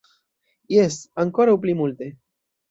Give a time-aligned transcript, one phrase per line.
[0.75, 2.09] Jes, ankoraŭ pli multe.